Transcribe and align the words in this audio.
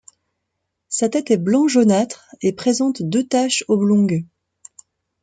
Sa 0.89 1.09
tête 1.09 1.29
est 1.29 1.37
blanc 1.37 1.67
jaunâtre 1.67 2.25
et 2.41 2.53
présente 2.53 3.03
deux 3.03 3.27
taches 3.27 3.63
oblongues. 3.67 4.25